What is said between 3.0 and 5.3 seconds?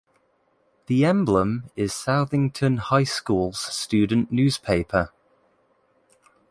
School's student newspaper.